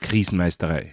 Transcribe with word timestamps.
Krisenmeisterei. 0.00 0.92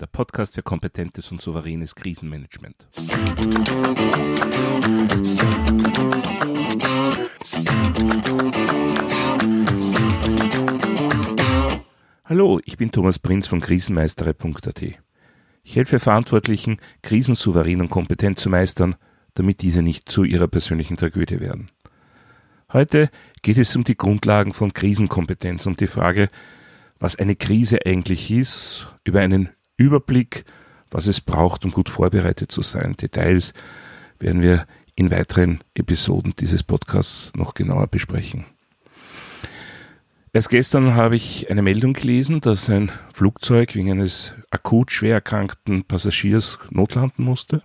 Der 0.00 0.06
Podcast 0.10 0.54
für 0.54 0.62
kompetentes 0.62 1.30
und 1.30 1.42
souveränes 1.42 1.94
Krisenmanagement. 1.94 2.86
Hallo, 12.24 12.60
ich 12.64 12.78
bin 12.78 12.90
Thomas 12.90 13.18
Prinz 13.18 13.46
von 13.46 13.60
krisenmeistere.at. 13.60 14.82
Ich 15.64 15.76
helfe 15.76 15.98
Verantwortlichen, 15.98 16.78
Krisen 17.02 17.34
souverän 17.34 17.82
und 17.82 17.90
kompetent 17.90 18.40
zu 18.40 18.48
meistern, 18.48 18.96
damit 19.34 19.62
diese 19.62 19.82
nicht 19.82 20.08
zu 20.08 20.24
ihrer 20.24 20.48
persönlichen 20.48 20.96
Tragödie 20.96 21.40
werden. 21.40 21.66
Heute 22.72 23.10
geht 23.42 23.58
es 23.58 23.76
um 23.76 23.84
die 23.84 23.96
Grundlagen 23.96 24.52
von 24.52 24.72
Krisenkompetenz, 24.72 25.66
um 25.66 25.76
die 25.76 25.86
Frage, 25.86 26.28
was 26.98 27.16
eine 27.16 27.36
Krise 27.36 27.80
eigentlich 27.84 28.30
ist, 28.30 28.88
über 29.04 29.20
einen 29.20 29.50
Überblick, 29.76 30.44
was 30.90 31.06
es 31.06 31.20
braucht, 31.20 31.64
um 31.64 31.70
gut 31.70 31.88
vorbereitet 31.88 32.50
zu 32.50 32.62
sein. 32.62 32.96
Details 32.96 33.52
werden 34.18 34.42
wir 34.42 34.66
in 34.94 35.10
weiteren 35.10 35.60
Episoden 35.74 36.34
dieses 36.38 36.62
Podcasts 36.62 37.32
noch 37.36 37.54
genauer 37.54 37.88
besprechen. 37.88 38.46
Erst 40.32 40.50
gestern 40.50 40.94
habe 40.94 41.14
ich 41.14 41.50
eine 41.50 41.62
Meldung 41.62 41.92
gelesen, 41.92 42.40
dass 42.40 42.68
ein 42.68 42.90
Flugzeug 43.12 43.74
wegen 43.76 43.92
eines 43.92 44.34
akut 44.50 44.90
schwer 44.90 45.14
erkrankten 45.14 45.84
Passagiers 45.84 46.58
notlanden 46.70 47.24
musste. 47.24 47.62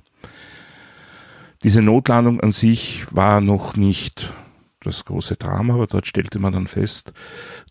Diese 1.63 1.81
Notlandung 1.81 2.39
an 2.39 2.53
sich 2.53 3.05
war 3.13 3.41
noch 3.41 3.75
nicht 3.75 4.31
das 4.79 5.03
große 5.03 5.35
Drama, 5.35 5.73
aber 5.73 5.87
dort 5.87 6.07
stellte 6.07 6.39
man 6.39 6.53
dann 6.53 6.67
fest, 6.67 7.11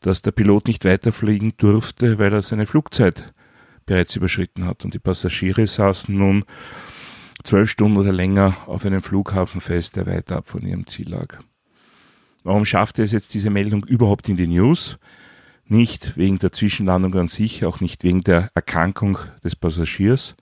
dass 0.03 0.21
der 0.21 0.33
Pilot 0.33 0.67
nicht 0.69 0.85
weiterfliegen 0.85 1.55
durfte, 1.57 2.19
weil 2.19 2.33
er 2.33 2.43
seine 2.43 2.67
Flugzeit 2.67 3.33
bereits 3.87 4.15
überschritten 4.15 4.67
hat. 4.67 4.85
Und 4.85 4.93
die 4.93 4.99
Passagiere 4.99 5.67
saßen 5.67 6.15
nun 6.15 6.45
zwölf 7.45 7.71
Stunden 7.71 7.97
oder 7.97 8.13
länger 8.13 8.57
auf 8.67 8.85
einem 8.85 9.03
Flughafen 9.03 9.63
fest, 9.63 9.97
der 9.97 10.07
weiter 10.07 10.37
ab 10.37 10.47
von 10.47 10.67
ihrem 10.67 10.87
Ziel 10.87 11.09
lag. 11.09 11.39
Warum 12.45 12.67
schaffte 12.67 13.03
es 13.03 13.13
jetzt 13.13 13.33
diese 13.33 13.49
Meldung 13.49 13.85
überhaupt 13.85 14.29
in 14.29 14.37
die 14.37 14.47
News? 14.47 14.99
Nicht 15.65 16.17
wegen 16.17 16.39
der 16.39 16.53
Zwischenlandung 16.53 17.15
an 17.15 17.29
sich, 17.29 17.65
auch 17.65 17.81
nicht 17.81 18.05
wegen 18.05 18.23
der 18.23 18.51
Erkrankung 18.55 19.19
des 19.43 19.57
Passagiers, 19.57 20.37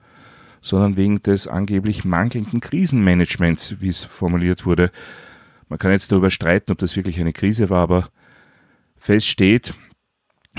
sondern 0.66 0.96
wegen 0.96 1.22
des 1.22 1.46
angeblich 1.46 2.04
mangelnden 2.04 2.58
Krisenmanagements, 2.60 3.80
wie 3.80 3.88
es 3.88 4.04
formuliert 4.04 4.66
wurde. 4.66 4.90
Man 5.68 5.78
kann 5.78 5.92
jetzt 5.92 6.10
darüber 6.10 6.30
streiten, 6.30 6.72
ob 6.72 6.78
das 6.78 6.96
wirklich 6.96 7.20
eine 7.20 7.32
Krise 7.32 7.70
war, 7.70 7.82
aber 7.82 8.08
fest 8.96 9.28
steht, 9.28 9.74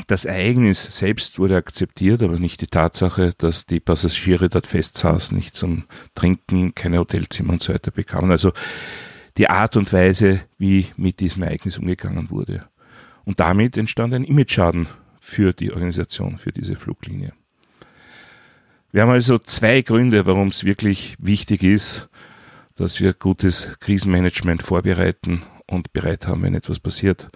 das 0.05 0.23
Ereignis 0.23 0.83
selbst 0.97 1.39
wurde 1.39 1.57
akzeptiert, 1.57 2.21
aber 2.21 2.39
nicht 2.39 2.61
die 2.61 2.67
Tatsache, 2.67 3.31
dass 3.37 3.65
die 3.65 3.81
Passagiere 3.81 4.47
dort 4.47 4.67
festsaßen, 4.67 5.35
nicht 5.35 5.55
zum 5.55 5.85
Trinken, 6.15 6.73
keine 6.73 6.99
Hotelzimmer 6.99 7.53
und 7.53 7.63
so 7.63 7.73
weiter 7.73 7.91
bekamen. 7.91 8.31
Also 8.31 8.53
die 9.37 9.49
Art 9.49 9.75
und 9.75 9.91
Weise, 9.91 10.39
wie 10.57 10.87
mit 10.95 11.19
diesem 11.19 11.43
Ereignis 11.43 11.79
umgegangen 11.79 12.29
wurde. 12.29 12.65
Und 13.25 13.41
damit 13.41 13.75
entstand 13.75 14.13
ein 14.13 14.23
Imageschaden 14.23 14.87
für 15.19 15.51
die 15.51 15.73
Organisation, 15.73 16.37
für 16.37 16.53
diese 16.53 16.75
Fluglinie. 16.75 17.33
Wir 18.91 19.01
haben 19.01 19.09
also 19.09 19.37
zwei 19.37 19.81
Gründe, 19.81 20.25
warum 20.25 20.47
es 20.47 20.63
wirklich 20.63 21.15
wichtig 21.19 21.63
ist, 21.63 22.09
dass 22.75 23.01
wir 23.01 23.13
gutes 23.13 23.77
Krisenmanagement 23.81 24.63
vorbereiten 24.63 25.41
und 25.65 25.91
bereit 25.91 26.27
haben, 26.27 26.43
wenn 26.43 26.55
etwas 26.55 26.79
passiert. 26.79 27.27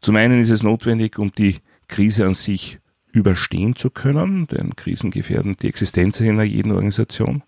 Zum 0.00 0.16
einen 0.16 0.42
ist 0.42 0.50
es 0.50 0.62
notwendig, 0.62 1.18
um 1.18 1.32
die 1.32 1.56
Krise 1.88 2.26
an 2.26 2.34
sich 2.34 2.78
überstehen 3.10 3.74
zu 3.74 3.90
können, 3.90 4.46
denn 4.48 4.76
Krisen 4.76 5.10
gefährden 5.10 5.56
die 5.60 5.68
Existenz 5.68 6.20
einer 6.20 6.42
jeden 6.42 6.72
Organisation. 6.72 7.42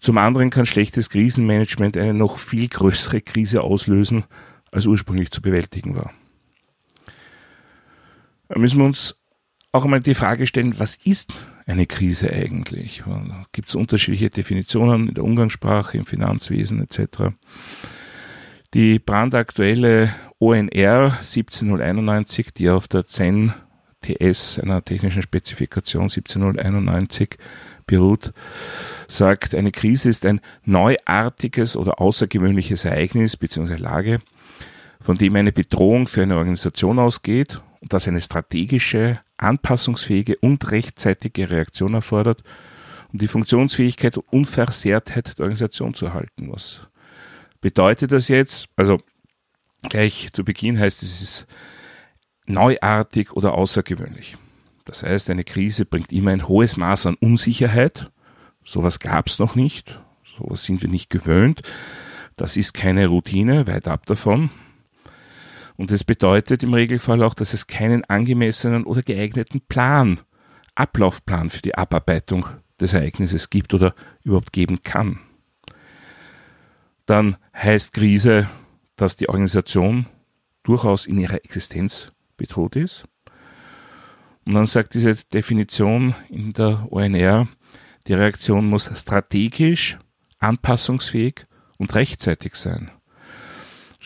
Zum 0.00 0.18
anderen 0.18 0.50
kann 0.50 0.66
schlechtes 0.66 1.10
Krisenmanagement 1.10 1.96
eine 1.96 2.14
noch 2.14 2.38
viel 2.38 2.68
größere 2.68 3.20
Krise 3.20 3.62
auslösen, 3.62 4.24
als 4.72 4.86
ursprünglich 4.86 5.30
zu 5.30 5.40
bewältigen 5.40 5.94
war. 5.94 6.12
Da 8.48 8.58
müssen 8.58 8.78
wir 8.78 8.86
uns 8.86 9.16
auch 9.72 9.84
einmal 9.84 10.00
die 10.00 10.14
Frage 10.14 10.46
stellen, 10.46 10.78
was 10.78 10.96
ist 10.96 11.32
eine 11.66 11.86
Krise 11.86 12.32
eigentlich? 12.32 13.02
Gibt 13.52 13.68
es 13.68 13.74
unterschiedliche 13.74 14.30
Definitionen 14.30 15.08
in 15.08 15.14
der 15.14 15.24
Umgangssprache, 15.24 15.98
im 15.98 16.06
Finanzwesen 16.06 16.82
etc. 16.82 17.34
Die 18.72 18.98
brandaktuelle 18.98 20.14
ONR 20.38 21.18
17091, 21.22 22.52
die 22.52 22.70
auf 22.70 22.88
der 22.88 23.06
CEN 23.06 23.52
TS, 24.02 24.60
einer 24.60 24.84
technischen 24.84 25.22
Spezifikation 25.22 26.08
17091 26.08 27.36
beruht, 27.86 28.32
sagt, 29.08 29.54
eine 29.54 29.72
Krise 29.72 30.08
ist 30.08 30.26
ein 30.26 30.40
neuartiges 30.64 31.76
oder 31.76 32.00
außergewöhnliches 32.00 32.84
Ereignis 32.84 33.36
bzw. 33.36 33.76
Lage, 33.76 34.20
von 35.00 35.16
dem 35.16 35.34
eine 35.36 35.52
Bedrohung 35.52 36.06
für 36.06 36.22
eine 36.22 36.36
Organisation 36.36 36.98
ausgeht 36.98 37.60
das 37.82 38.08
eine 38.08 38.20
strategische, 38.20 39.20
anpassungsfähige 39.36 40.36
und 40.38 40.70
rechtzeitige 40.70 41.50
Reaktion 41.50 41.94
erfordert, 41.94 42.42
um 43.12 43.18
die 43.18 43.28
Funktionsfähigkeit 43.28 44.16
und 44.16 44.32
Unversehrtheit 44.32 45.38
der 45.38 45.44
Organisation 45.44 45.94
zu 45.94 46.06
erhalten. 46.06 46.52
Was 46.52 46.88
bedeutet 47.60 48.12
das 48.12 48.28
jetzt? 48.28 48.68
Also 48.76 49.00
gleich 49.88 50.28
zu 50.32 50.44
Beginn 50.44 50.78
heißt 50.78 51.02
es, 51.02 51.14
es 51.14 51.22
ist 51.22 51.46
neuartig 52.46 53.32
oder 53.32 53.54
außergewöhnlich. 53.54 54.36
Das 54.84 55.02
heißt, 55.02 55.30
eine 55.30 55.44
Krise 55.44 55.84
bringt 55.84 56.12
immer 56.12 56.30
ein 56.30 56.48
hohes 56.48 56.76
Maß 56.76 57.06
an 57.06 57.16
Unsicherheit. 57.20 58.10
Sowas 58.64 59.00
gab 59.00 59.26
es 59.26 59.38
noch 59.38 59.54
nicht. 59.54 60.00
Sowas 60.38 60.64
sind 60.64 60.80
wir 60.82 60.88
nicht 60.88 61.10
gewöhnt. 61.10 61.62
Das 62.36 62.56
ist 62.56 62.74
keine 62.74 63.06
Routine, 63.06 63.66
weit 63.66 63.88
ab 63.88 64.06
davon. 64.06 64.50
Und 65.76 65.90
es 65.90 66.04
bedeutet 66.04 66.62
im 66.62 66.74
Regelfall 66.74 67.22
auch, 67.22 67.34
dass 67.34 67.52
es 67.52 67.66
keinen 67.66 68.04
angemessenen 68.04 68.84
oder 68.84 69.02
geeigneten 69.02 69.60
Plan, 69.60 70.20
Ablaufplan 70.74 71.50
für 71.50 71.62
die 71.62 71.74
Abarbeitung 71.74 72.46
des 72.80 72.92
Ereignisses 72.92 73.50
gibt 73.50 73.74
oder 73.74 73.94
überhaupt 74.24 74.52
geben 74.52 74.82
kann. 74.82 75.20
Dann 77.06 77.36
heißt 77.54 77.92
Krise, 77.92 78.48
dass 78.96 79.16
die 79.16 79.28
Organisation 79.28 80.06
durchaus 80.62 81.06
in 81.06 81.18
ihrer 81.18 81.44
Existenz 81.44 82.12
bedroht 82.36 82.76
ist. 82.76 83.04
Und 84.44 84.54
dann 84.54 84.66
sagt 84.66 84.94
diese 84.94 85.14
Definition 85.14 86.14
in 86.28 86.52
der 86.52 86.86
ONR, 86.90 87.48
die 88.06 88.14
Reaktion 88.14 88.68
muss 88.68 88.90
strategisch, 88.94 89.98
anpassungsfähig 90.38 91.46
und 91.78 91.94
rechtzeitig 91.94 92.54
sein. 92.54 92.90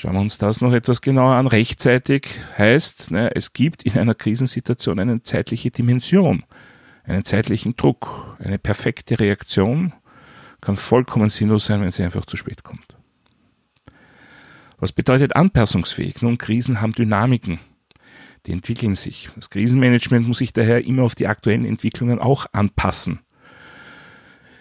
Schauen 0.01 0.15
wir 0.15 0.21
uns 0.21 0.39
das 0.39 0.63
noch 0.63 0.73
etwas 0.73 1.03
genauer 1.03 1.35
an. 1.35 1.47
Rechtzeitig 1.47 2.27
heißt, 2.57 3.11
ne, 3.11 3.37
es 3.37 3.53
gibt 3.53 3.83
in 3.83 3.99
einer 3.99 4.15
Krisensituation 4.15 4.99
eine 4.99 5.23
zeitliche 5.23 5.71
Dimension, 5.71 6.43
einen 7.05 7.27
zeitlichen 7.27 7.77
Druck. 7.77 8.35
Eine 8.39 8.59
perfekte 8.59 9.21
Reaktion 9.21 9.93
kann 10.63 10.77
vollkommen 10.77 11.29
sinnlos 11.29 11.67
sein, 11.67 11.83
wenn 11.83 11.91
sie 11.91 12.03
einfach 12.03 12.25
zu 12.25 12.39
spät 12.39 12.63
kommt. 12.63 12.97
Was 14.79 14.91
bedeutet 14.93 15.37
anpassungsfähig? 15.37 16.23
Nun, 16.23 16.39
Krisen 16.39 16.81
haben 16.81 16.93
Dynamiken 16.93 17.61
die 18.47 18.53
entwickeln 18.53 18.95
sich. 18.95 19.29
Das 19.37 19.51
Krisenmanagement 19.51 20.27
muss 20.27 20.39
sich 20.39 20.55
daher 20.55 20.83
immer 20.87 21.03
auf 21.03 21.15
die 21.15 21.27
aktuellen 21.27 21.67
Entwicklungen 21.67 22.19
auch 22.19 22.47
anpassen. 22.53 23.21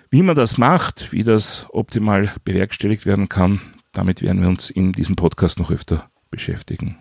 Wie 0.09 0.21
man 0.21 0.35
das 0.35 0.57
macht, 0.57 1.13
wie 1.13 1.23
das 1.23 1.65
optimal 1.69 2.33
bewerkstelligt 2.43 3.05
werden 3.05 3.29
kann, 3.29 3.61
damit 3.93 4.21
werden 4.21 4.41
wir 4.41 4.49
uns 4.49 4.69
in 4.69 4.91
diesem 4.91 5.15
Podcast 5.15 5.59
noch 5.59 5.71
öfter 5.71 6.09
beschäftigen. 6.29 6.97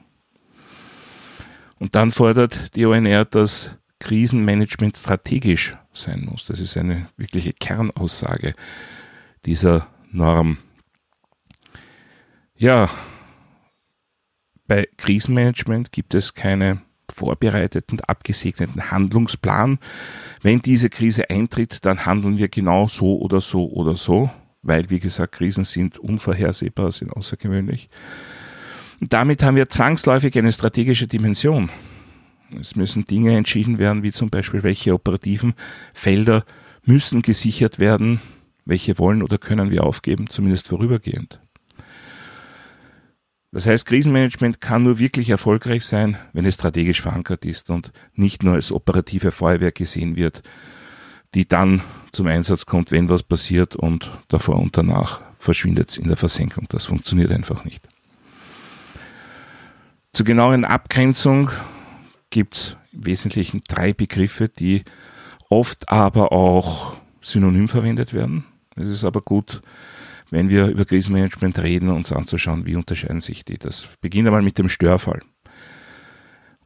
Und 1.78 1.94
dann 1.94 2.10
fordert 2.10 2.74
die 2.76 2.86
ONR, 2.86 3.24
dass 3.24 3.72
Krisenmanagement 4.00 4.96
strategisch 4.96 5.76
sein 5.92 6.26
muss. 6.30 6.46
Das 6.46 6.60
ist 6.60 6.76
eine 6.76 7.08
wirkliche 7.16 7.52
Kernaussage 7.52 8.54
dieser 9.44 9.88
Norm. 10.10 10.58
Ja, 12.56 12.88
bei 14.66 14.88
Krisenmanagement 14.96 15.92
gibt 15.92 16.14
es 16.14 16.34
keine 16.34 16.82
vorbereiteten, 17.10 18.00
abgesegneten 18.00 18.90
Handlungsplan. 18.90 19.78
Wenn 20.42 20.60
diese 20.60 20.90
Krise 20.90 21.30
eintritt, 21.30 21.84
dann 21.84 22.04
handeln 22.04 22.38
wir 22.38 22.48
genau 22.48 22.86
so 22.86 23.18
oder 23.18 23.40
so 23.40 23.70
oder 23.70 23.96
so, 23.96 24.30
weil, 24.68 24.90
wie 24.90 25.00
gesagt, 25.00 25.32
Krisen 25.32 25.64
sind 25.64 25.98
unvorhersehbar, 25.98 26.92
sind 26.92 27.10
außergewöhnlich. 27.12 27.88
Und 29.00 29.12
damit 29.12 29.42
haben 29.42 29.56
wir 29.56 29.68
zwangsläufig 29.68 30.36
eine 30.38 30.52
strategische 30.52 31.06
Dimension. 31.06 31.70
Es 32.58 32.76
müssen 32.76 33.04
Dinge 33.04 33.36
entschieden 33.36 33.78
werden, 33.78 34.02
wie 34.02 34.12
zum 34.12 34.30
Beispiel, 34.30 34.62
welche 34.62 34.94
operativen 34.94 35.54
Felder 35.92 36.44
müssen 36.84 37.22
gesichert 37.22 37.78
werden, 37.78 38.20
welche 38.64 38.98
wollen 38.98 39.22
oder 39.22 39.38
können 39.38 39.70
wir 39.70 39.84
aufgeben, 39.84 40.28
zumindest 40.28 40.68
vorübergehend. 40.68 41.40
Das 43.50 43.66
heißt, 43.66 43.86
Krisenmanagement 43.86 44.60
kann 44.60 44.82
nur 44.82 44.98
wirklich 44.98 45.30
erfolgreich 45.30 45.84
sein, 45.84 46.18
wenn 46.34 46.44
es 46.44 46.54
strategisch 46.54 47.00
verankert 47.00 47.46
ist 47.46 47.70
und 47.70 47.92
nicht 48.14 48.42
nur 48.42 48.54
als 48.54 48.72
operative 48.72 49.30
Feuerwehr 49.30 49.72
gesehen 49.72 50.16
wird, 50.16 50.42
die 51.34 51.46
dann 51.46 51.82
zum 52.12 52.26
Einsatz 52.26 52.66
kommt, 52.66 52.90
wenn 52.90 53.08
was 53.08 53.22
passiert 53.22 53.76
und 53.76 54.10
davor 54.28 54.56
und 54.56 54.76
danach 54.76 55.20
verschwindet 55.38 55.90
es 55.90 55.96
in 55.96 56.08
der 56.08 56.16
Versenkung. 56.16 56.66
Das 56.68 56.86
funktioniert 56.86 57.30
einfach 57.30 57.64
nicht. 57.64 57.86
Zur 60.12 60.26
genauen 60.26 60.64
Abgrenzung 60.64 61.50
gibt 62.30 62.54
es 62.56 62.76
im 62.92 63.06
Wesentlichen 63.06 63.62
drei 63.68 63.92
Begriffe, 63.92 64.48
die 64.48 64.82
oft 65.48 65.88
aber 65.88 66.32
auch 66.32 66.96
synonym 67.20 67.68
verwendet 67.68 68.14
werden. 68.14 68.44
Es 68.74 68.88
ist 68.88 69.04
aber 69.04 69.20
gut, 69.20 69.60
wenn 70.30 70.50
wir 70.50 70.66
über 70.66 70.84
Krisenmanagement 70.84 71.58
reden, 71.58 71.88
uns 71.88 72.12
anzuschauen, 72.12 72.66
wie 72.66 72.76
unterscheiden 72.76 73.20
sich 73.20 73.44
die. 73.44 73.58
Das 73.58 73.88
beginnt 74.00 74.26
einmal 74.26 74.42
mit 74.42 74.58
dem 74.58 74.68
Störfall. 74.68 75.22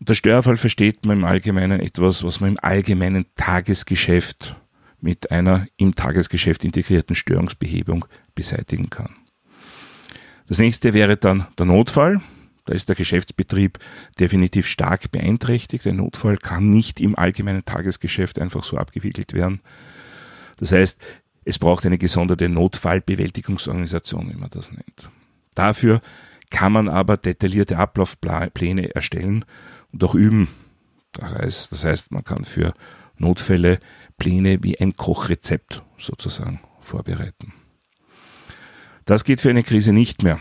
Unter 0.02 0.16
Störfall 0.16 0.56
versteht 0.56 1.06
man 1.06 1.18
im 1.18 1.24
Allgemeinen 1.24 1.78
etwas, 1.78 2.24
was 2.24 2.40
man 2.40 2.50
im 2.50 2.58
allgemeinen 2.60 3.24
Tagesgeschäft 3.36 4.56
mit 5.00 5.30
einer 5.30 5.68
im 5.76 5.94
Tagesgeschäft 5.94 6.64
integrierten 6.64 7.14
Störungsbehebung 7.14 8.04
beseitigen 8.34 8.90
kann. 8.90 9.14
Das 10.48 10.58
nächste 10.58 10.92
wäre 10.92 11.16
dann 11.16 11.46
der 11.56 11.66
Notfall. 11.66 12.20
Da 12.64 12.74
ist 12.74 12.88
der 12.88 12.96
Geschäftsbetrieb 12.96 13.78
definitiv 14.18 14.66
stark 14.66 15.12
beeinträchtigt. 15.12 15.86
Ein 15.86 15.98
Notfall 15.98 16.36
kann 16.36 16.68
nicht 16.68 16.98
im 16.98 17.16
allgemeinen 17.16 17.64
Tagesgeschäft 17.64 18.40
einfach 18.40 18.64
so 18.64 18.78
abgewickelt 18.78 19.34
werden. 19.34 19.60
Das 20.56 20.72
heißt, 20.72 21.00
es 21.44 21.60
braucht 21.60 21.86
eine 21.86 21.98
gesonderte 21.98 22.48
Notfallbewältigungsorganisation, 22.48 24.32
wie 24.32 24.36
man 24.36 24.50
das 24.50 24.72
nennt. 24.72 25.10
Dafür 25.54 26.00
kann 26.50 26.72
man 26.72 26.88
aber 26.88 27.16
detaillierte 27.18 27.78
Ablaufpläne 27.78 28.96
erstellen 28.96 29.44
und 29.92 30.02
auch 30.04 30.14
üben. 30.14 30.48
Das 31.12 31.84
heißt, 31.84 32.10
man 32.10 32.24
kann 32.24 32.44
für 32.44 32.74
Notfälle 33.18 33.78
Pläne 34.16 34.62
wie 34.62 34.80
ein 34.80 34.96
Kochrezept 34.96 35.82
sozusagen 35.98 36.60
vorbereiten. 36.80 37.52
Das 39.04 39.24
geht 39.24 39.40
für 39.40 39.50
eine 39.50 39.62
Krise 39.62 39.92
nicht 39.92 40.22
mehr. 40.22 40.40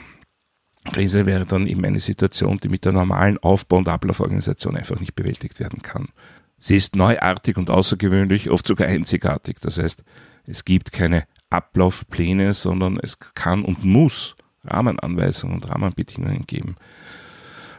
Krise 0.85 1.25
wäre 1.25 1.45
dann 1.45 1.67
eben 1.67 1.85
eine 1.85 1.99
Situation, 1.99 2.59
die 2.59 2.69
mit 2.69 2.85
der 2.85 2.91
normalen 2.91 3.37
Aufbau- 3.37 3.77
und 3.77 3.87
Ablauforganisation 3.87 4.75
einfach 4.75 4.99
nicht 4.99 5.15
bewältigt 5.15 5.59
werden 5.59 5.81
kann. 5.81 6.09
Sie 6.57 6.75
ist 6.75 6.95
neuartig 6.95 7.57
und 7.57 7.69
außergewöhnlich, 7.69 8.49
oft 8.49 8.67
sogar 8.67 8.87
einzigartig. 8.87 9.57
Das 9.61 9.77
heißt, 9.77 10.03
es 10.45 10.65
gibt 10.65 10.91
keine 10.91 11.25
Ablaufpläne, 11.49 12.53
sondern 12.53 12.99
es 13.01 13.19
kann 13.19 13.63
und 13.63 13.83
muss 13.83 14.35
Rahmenanweisungen 14.63 15.55
und 15.55 15.69
Rahmenbedingungen 15.69 16.45
geben. 16.45 16.77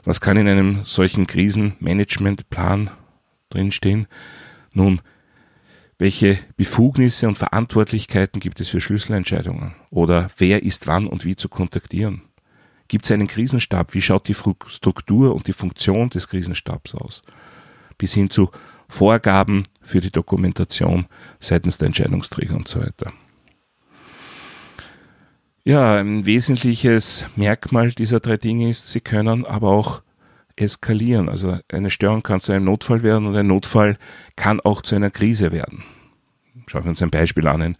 Was 0.04 0.20
kann 0.20 0.36
in 0.36 0.48
einem 0.48 0.84
solchen 0.84 1.26
Krisenmanagementplan 1.26 2.90
drinstehen? 3.50 4.08
Nun, 4.72 5.00
welche 5.98 6.38
Befugnisse 6.56 7.28
und 7.28 7.38
Verantwortlichkeiten 7.38 8.40
gibt 8.40 8.60
es 8.60 8.68
für 8.68 8.80
Schlüsselentscheidungen? 8.80 9.74
Oder 9.90 10.30
wer 10.38 10.64
ist 10.64 10.88
wann 10.88 11.06
und 11.06 11.24
wie 11.24 11.36
zu 11.36 11.48
kontaktieren? 11.48 12.22
Gibt 12.88 13.04
es 13.04 13.12
einen 13.12 13.28
Krisenstab? 13.28 13.94
Wie 13.94 14.02
schaut 14.02 14.26
die 14.26 14.34
Struktur 14.34 15.34
und 15.34 15.46
die 15.46 15.52
Funktion 15.52 16.10
des 16.10 16.28
Krisenstabs 16.28 16.94
aus? 16.94 17.22
Bis 17.96 18.14
hin 18.14 18.30
zu 18.30 18.50
Vorgaben 18.88 19.62
für 19.80 20.00
die 20.00 20.10
Dokumentation 20.10 21.06
seitens 21.38 21.78
der 21.78 21.86
Entscheidungsträger 21.86 22.56
und 22.56 22.68
so 22.68 22.80
weiter. 22.80 23.12
Ja, 25.64 25.94
ein 25.94 26.26
wesentliches 26.26 27.24
Merkmal 27.36 27.90
dieser 27.90 28.18
drei 28.18 28.36
Dinge 28.36 28.68
ist, 28.68 28.90
sie 28.90 29.00
können 29.00 29.46
aber 29.46 29.68
auch 29.68 30.02
eskalieren. 30.56 31.28
Also 31.28 31.58
eine 31.70 31.90
Störung 31.90 32.24
kann 32.24 32.40
zu 32.40 32.50
einem 32.50 32.64
Notfall 32.64 33.04
werden 33.04 33.26
und 33.26 33.36
ein 33.36 33.46
Notfall 33.46 33.96
kann 34.34 34.58
auch 34.58 34.82
zu 34.82 34.96
einer 34.96 35.10
Krise 35.10 35.52
werden. 35.52 35.84
Schauen 36.66 36.82
wir 36.82 36.90
uns 36.90 37.02
ein 37.02 37.10
Beispiel 37.10 37.46
an. 37.46 37.62
Ein 37.62 37.76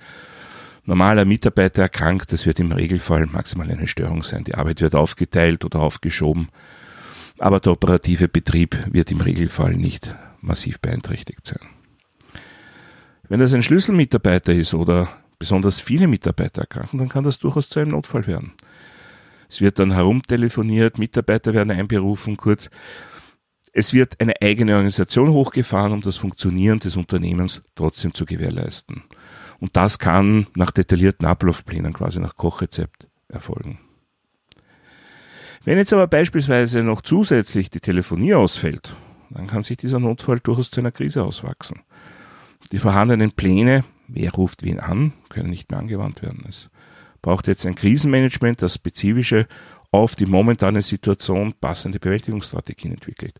normaler 0.84 1.25
Mitarbeiter 1.25 1.82
erkrankt, 1.82 2.32
das 2.32 2.46
wird 2.46 2.61
im 2.61 2.70
Regelfall 2.70 3.26
maximal 3.26 3.69
eine 3.69 3.88
Störung 3.88 4.23
sein. 4.23 4.44
Die 4.44 4.55
Arbeit 4.55 4.81
wird 4.81 4.94
aufgeteilt 4.94 5.64
oder 5.64 5.81
aufgeschoben, 5.81 6.50
aber 7.38 7.58
der 7.58 7.73
operative 7.73 8.28
Betrieb 8.28 8.76
wird 8.93 9.11
im 9.11 9.20
Regelfall 9.20 9.75
nicht 9.75 10.14
massiv 10.40 10.78
beeinträchtigt 10.78 11.46
sein. 11.46 11.69
Wenn 13.28 13.40
das 13.40 13.55
ein 13.55 13.62
Schlüsselmitarbeiter 13.62 14.52
ist 14.52 14.73
oder 14.73 15.08
besonders 15.43 15.81
viele 15.81 16.06
Mitarbeiter 16.06 16.61
erkranken, 16.61 17.00
dann 17.00 17.09
kann 17.09 17.25
das 17.25 17.41
durchaus 17.41 17.69
zu 17.69 17.81
einem 17.81 17.91
Notfall 17.91 18.29
werden. 18.29 18.53
Es 19.49 19.61
wird 19.61 19.81
dann 19.81 19.91
herumtelefoniert, 19.91 20.99
Mitarbeiter 20.99 21.53
werden 21.53 21.73
einberufen, 21.73 22.37
kurz. 22.37 22.71
Es 23.73 23.93
wird 23.93 24.21
eine 24.21 24.41
eigene 24.41 24.77
Organisation 24.77 25.31
hochgefahren, 25.31 25.94
um 25.94 26.00
das 26.00 26.17
Funktionieren 26.17 26.79
des 26.79 26.97
Unternehmens 26.97 27.61
trotzdem 27.75 28.15
zu 28.15 28.25
gewährleisten. 28.25 29.03
Und 29.59 29.77
das 29.77 29.99
kann 29.99 30.47
nach 30.55 30.71
detaillierten 30.71 31.27
Ablaufplänen, 31.27 31.93
quasi 31.93 32.21
nach 32.21 32.37
Kochrezept, 32.37 33.09
erfolgen. 33.27 33.81
Wenn 35.65 35.77
jetzt 35.77 35.93
aber 35.93 36.06
beispielsweise 36.06 36.85
noch 36.85 37.03
zusätzlich 37.03 37.69
die 37.69 37.81
Telefonie 37.81 38.35
ausfällt, 38.35 38.95
dann 39.31 39.49
kann 39.49 39.65
sich 39.65 39.77
dieser 39.77 39.99
Notfall 39.99 40.38
durchaus 40.38 40.71
zu 40.71 40.81
einer 40.81 40.93
Krise 40.93 41.25
auswachsen. 41.25 41.81
Die 42.71 42.79
vorhandenen 42.79 43.33
Pläne, 43.33 43.83
wer 44.08 44.32
ruft 44.32 44.62
wen 44.62 44.81
an, 44.81 45.12
können 45.28 45.50
nicht 45.50 45.70
mehr 45.70 45.81
angewandt 45.81 46.22
werden. 46.22 46.44
Es 46.49 46.70
braucht 47.20 47.46
jetzt 47.46 47.66
ein 47.66 47.75
Krisenmanagement, 47.75 48.62
das 48.62 48.75
spezifische 48.75 49.46
auf 49.90 50.16
die 50.16 50.26
momentane 50.26 50.82
Situation 50.82 51.54
passende 51.60 52.00
Bewältigungsstrategien 52.00 52.94
entwickelt. 52.94 53.38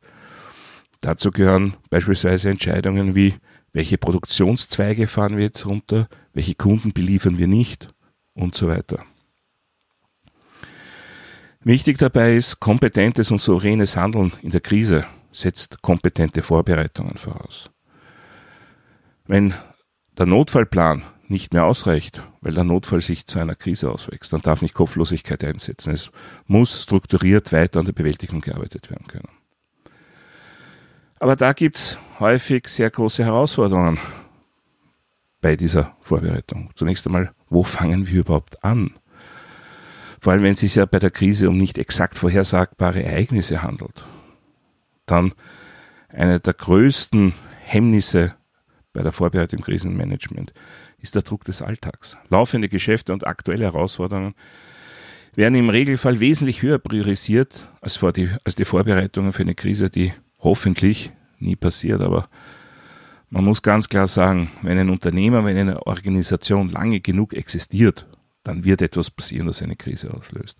Dazu 1.00 1.30
gehören 1.30 1.74
beispielsweise 1.90 2.50
Entscheidungen 2.50 3.14
wie, 3.14 3.34
welche 3.72 3.98
Produktionszweige 3.98 5.06
fahren 5.06 5.36
wir 5.36 5.44
jetzt 5.44 5.66
runter, 5.66 6.08
welche 6.32 6.54
Kunden 6.54 6.92
beliefern 6.92 7.38
wir 7.38 7.48
nicht 7.48 7.92
und 8.34 8.54
so 8.54 8.68
weiter. 8.68 9.04
Wichtig 11.64 11.98
dabei 11.98 12.36
ist 12.36 12.60
kompetentes 12.60 13.30
und 13.30 13.40
souveränes 13.40 13.96
Handeln 13.96 14.32
in 14.42 14.50
der 14.50 14.60
Krise 14.60 15.06
setzt 15.32 15.80
kompetente 15.80 16.42
Vorbereitungen 16.42 17.16
voraus. 17.16 17.70
Wenn 19.26 19.54
der 20.18 20.26
Notfallplan 20.26 21.02
nicht 21.28 21.52
mehr 21.52 21.64
ausreicht, 21.64 22.22
weil 22.40 22.54
der 22.54 22.64
Notfall 22.64 23.00
sich 23.00 23.26
zu 23.26 23.38
einer 23.38 23.54
Krise 23.54 23.90
auswächst. 23.90 24.32
Dann 24.32 24.42
darf 24.42 24.62
nicht 24.62 24.74
Kopflosigkeit 24.74 25.42
einsetzen. 25.44 25.92
Es 25.92 26.10
muss 26.46 26.82
strukturiert 26.82 27.52
weiter 27.52 27.81
an 27.81 27.86
der 27.86 27.92
Bewältigung 27.92 28.40
gearbeitet 28.40 28.90
werden 28.90 29.06
können. 29.06 29.28
Aber 31.19 31.36
da 31.36 31.52
gibt's 31.52 31.98
häufig 32.20 32.69
sehr 32.69 32.90
große 32.90 33.24
Herausforderungen 33.24 33.98
bei 35.40 35.56
dieser 35.56 35.96
Vorbereitung. 36.00 36.70
Zunächst 36.74 37.06
einmal, 37.06 37.32
wo 37.48 37.62
fangen 37.62 38.06
wir 38.08 38.20
überhaupt 38.20 38.62
an? 38.64 38.94
Vor 40.20 40.32
allem, 40.32 40.42
wenn 40.42 40.54
es 40.54 40.60
sich 40.60 40.74
ja 40.74 40.84
bei 40.84 40.98
der 40.98 41.10
Krise 41.10 41.48
um 41.48 41.56
nicht 41.56 41.78
exakt 41.78 42.19
vorhersagbare 42.19 43.02
Ereignisse 43.02 43.62
handelt. 43.62 44.04
Dann 45.06 45.32
eine 46.08 46.40
der 46.40 46.54
größten 46.54 47.34
Hemmnisse 47.64 48.34
bei 48.93 49.03
der 49.03 49.13
Vorbereitung 49.13 49.61
im 49.61 49.65
Krisenmanagement 49.65 50.53
ist 50.99 51.15
der 51.15 51.22
Druck 51.22 51.44
des 51.44 51.63
Alltags. 51.63 52.17
Laufende 52.29 52.69
Geschäfte 52.69 53.13
und 53.13 53.27
aktuelle 53.27 53.65
Herausforderungen 53.65 54.34
werden 55.34 55.55
im 55.55 55.70
Regelfall 55.70 56.20
wesentlich 56.20 56.63
höher 56.63 56.79
priorisiert 56.79 57.67
als, 57.81 57.96
vor 57.96 58.13
die, 58.13 58.29
als 58.44 58.55
die 58.55 58.65
Vorbereitungen 58.65 59.32
für 59.32 59.43
eine 59.43 59.55
Krise, 59.55 59.89
die 59.89 60.13
hoffentlich 60.39 61.11
nie 61.39 61.56
passiert. 61.56 62.03
Aber 62.03 62.29
man 63.31 63.44
muss 63.44 63.63
ganz 63.63 63.89
klar 63.89 64.06
sagen, 64.08 64.51
wenn 64.61 64.79
ein 64.79 64.91
Unternehmer, 64.91 65.44
wenn 65.44 65.56
eine 65.56 65.87
Organisation 65.87 66.69
lange 66.69 67.01
genug 67.01 67.32
existiert, 67.32 68.06
dann 68.44 68.65
wird 68.65 68.82
etwas 68.82 69.11
passieren, 69.11 69.46
das 69.46 69.63
eine 69.63 69.77
Krise 69.77 70.13
auslöst. 70.13 70.58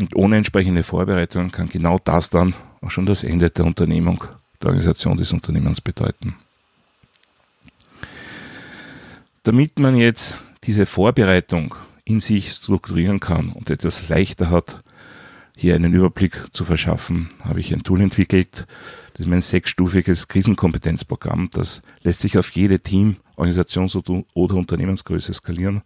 Und 0.00 0.14
ohne 0.16 0.36
entsprechende 0.36 0.84
Vorbereitungen 0.84 1.50
kann 1.50 1.68
genau 1.68 1.98
das 2.02 2.30
dann 2.30 2.54
auch 2.80 2.90
schon 2.90 3.06
das 3.06 3.24
Ende 3.24 3.50
der 3.50 3.64
Unternehmung, 3.64 4.24
der 4.62 4.68
Organisation 4.68 5.16
des 5.16 5.32
Unternehmens 5.32 5.80
bedeuten. 5.80 6.36
Damit 9.46 9.78
man 9.78 9.94
jetzt 9.94 10.38
diese 10.64 10.86
Vorbereitung 10.86 11.76
in 12.04 12.18
sich 12.18 12.50
strukturieren 12.50 13.20
kann 13.20 13.52
und 13.52 13.70
etwas 13.70 14.08
leichter 14.08 14.50
hat, 14.50 14.82
hier 15.56 15.76
einen 15.76 15.94
Überblick 15.94 16.48
zu 16.50 16.64
verschaffen, 16.64 17.28
habe 17.44 17.60
ich 17.60 17.72
ein 17.72 17.84
Tool 17.84 18.00
entwickelt. 18.00 18.66
Das 19.12 19.20
ist 19.20 19.28
mein 19.28 19.42
sechsstufiges 19.42 20.26
Krisenkompetenzprogramm. 20.26 21.50
Das 21.52 21.82
lässt 22.02 22.22
sich 22.22 22.36
auf 22.38 22.50
jede 22.50 22.80
Team, 22.80 23.18
Organisations- 23.36 23.94
oder 24.34 24.56
Unternehmensgröße 24.56 25.32
skalieren 25.32 25.82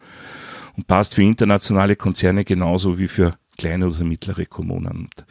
und 0.75 0.87
passt 0.87 1.15
für 1.15 1.23
internationale 1.23 1.97
Konzerne 1.97 2.47
genauso 2.47 2.97
wie 2.97 3.09
für 3.09 3.37
kleine 3.59 3.89
oder 3.89 4.05
mittlere 4.05 4.47
Kommunen. 4.47 4.89
Und 4.89 5.27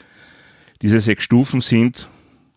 diese 0.83 0.99
sechs 0.99 1.23
Stufen 1.23 1.61
sind 1.61 2.07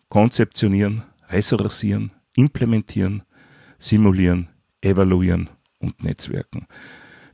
konzeptionieren, 0.09 1.01
ressourcieren, 1.29 2.11
implementieren, 2.35 3.23
simulieren, 3.79 4.49
evaluieren 4.79 5.49
und 5.83 6.03
Netzwerken. 6.03 6.67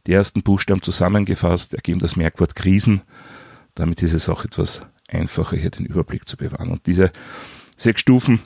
Die 0.07 0.13
ersten 0.13 0.43
Buchstaben 0.43 0.81
zusammengefasst 0.81 1.73
ergeben 1.73 1.99
das 1.99 2.15
Merkwort 2.15 2.55
Krisen, 2.55 3.01
Damit 3.75 4.01
ist 4.03 4.13
es 4.13 4.27
auch 4.27 4.43
etwas 4.43 4.81
einfacher, 5.07 5.55
hier 5.55 5.69
den 5.69 5.85
Überblick 5.85 6.27
zu 6.27 6.35
bewahren. 6.35 6.71
Und 6.71 6.85
diese 6.85 7.11
sechs 7.77 8.01
Stufen 8.01 8.41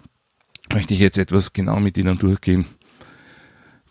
möchte 0.72 0.94
ich 0.94 1.00
jetzt 1.00 1.18
etwas 1.18 1.54
genau 1.54 1.80
mit 1.80 1.98
Ihnen 1.98 2.20
durchgehen. 2.20 2.66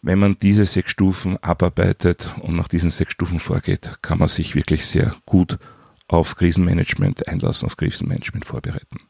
Wenn 0.02 0.18
man 0.18 0.36
diese 0.40 0.66
sechs 0.66 0.90
Stufen 0.90 1.36
abarbeitet 1.38 2.34
und 2.42 2.54
nach 2.56 2.68
diesen 2.68 2.90
sechs 2.90 3.12
Stufen 3.12 3.40
vorgeht, 3.40 3.98
kann 4.02 4.18
man 4.18 4.28
sich 4.28 4.54
wirklich 4.54 4.86
sehr 4.86 5.14
gut 5.26 5.58
auf 6.08 6.36
Krisenmanagement 6.36 7.26
einlassen, 7.28 7.66
auf 7.66 7.76
Krisenmanagement 7.76 8.44
vorbereiten. 8.44 9.00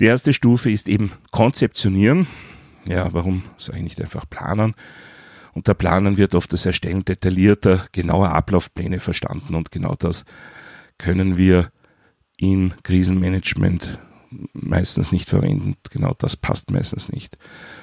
Die 0.00 0.06
erste 0.06 0.32
Stufe 0.32 0.70
ist 0.70 0.88
eben 0.88 1.12
konzeptionieren. 1.30 2.26
Ja, 2.88 3.12
warum 3.12 3.42
sage 3.58 3.78
ich 3.78 3.84
nicht 3.84 4.00
einfach 4.00 4.28
planen? 4.28 4.74
Unter 5.54 5.74
Planen 5.74 6.16
wird 6.16 6.34
oft 6.34 6.52
das 6.52 6.66
Erstellen 6.66 7.04
detaillierter, 7.04 7.86
genauer 7.92 8.30
Ablaufpläne 8.30 8.98
verstanden 8.98 9.54
und 9.54 9.70
genau 9.70 9.94
das 9.94 10.24
können 10.98 11.36
wir 11.36 11.70
in 12.36 12.74
Krisenmanagement 12.82 13.98
meistens 14.52 15.12
nicht 15.12 15.28
verwenden. 15.28 15.76
Genau 15.90 16.12
das 16.18 16.36
passt 16.36 16.72
meistens 16.72 17.08
nicht. 17.08 17.38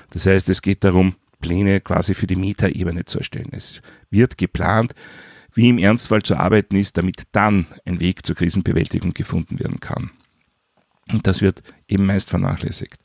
Das 0.10 0.26
heißt, 0.26 0.50
es 0.50 0.62
geht 0.62 0.84
darum, 0.84 1.16
Pläne 1.40 1.80
quasi 1.80 2.14
für 2.14 2.28
die 2.28 2.36
Metaebene 2.36 3.06
zu 3.06 3.20
erstellen. 3.20 3.50
Es 3.52 3.82
wird 4.10 4.38
geplant, 4.38 4.94
wie 5.54 5.70
im 5.70 5.78
Ernstfall 5.78 6.24
zu 6.24 6.36
arbeiten 6.36 6.76
ist, 6.76 6.98
damit 6.98 7.24
dann 7.32 7.66
ein 7.86 8.00
Weg 8.00 8.26
zur 8.26 8.36
Krisenbewältigung 8.36 9.14
gefunden 9.14 9.60
werden 9.60 9.80
kann. 9.80 10.12
Und 11.12 11.26
das 11.26 11.42
wird 11.42 11.64
eben 11.88 12.06
meist 12.06 12.30
vernachlässigt. 12.30 13.00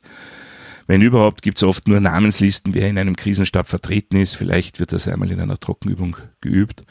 Wenn 0.87 1.01
überhaupt, 1.01 1.41
gibt 1.41 1.57
es 1.57 1.63
oft 1.63 1.89
nur 1.89 1.99
Namenslisten, 1.99 2.73
wer 2.73 2.87
in 2.87 2.97
einem 2.97 3.17
Krisenstab 3.17 3.67
vertreten 3.67 4.15
ist. 4.15 4.35
Vielleicht 4.35 4.79
wird 4.79 4.93
das 4.93 5.07
einmal 5.09 5.29
in 5.31 5.41
einer 5.41 5.59
Trockenübung 5.59 6.15
geübt, 6.39 6.83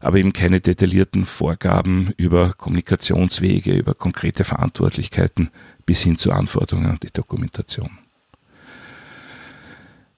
aber 0.00 0.18
eben 0.18 0.34
keine 0.34 0.60
detaillierten 0.60 1.24
Vorgaben 1.24 2.12
über 2.18 2.52
Kommunikationswege, 2.52 3.72
über 3.72 3.94
konkrete 3.94 4.44
Verantwortlichkeiten 4.44 5.48
bis 5.86 6.02
hin 6.02 6.16
zu 6.16 6.30
Anforderungen 6.30 6.90
an 6.90 6.98
die 7.02 7.10
Dokumentation. 7.10 7.90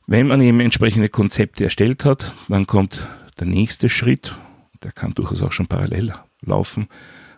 Wenn 0.08 0.26
man 0.26 0.42
eben 0.42 0.58
entsprechende 0.60 1.08
Konzepte 1.08 1.64
erstellt 1.64 2.04
hat, 2.04 2.34
dann 2.48 2.66
kommt 2.66 3.06
der 3.38 3.46
nächste 3.46 3.88
Schritt, 3.88 4.36
der 4.82 4.92
kann 4.92 5.14
durchaus 5.14 5.40
auch 5.40 5.52
schon 5.52 5.68
parallel 5.68 6.14
laufen, 6.42 6.88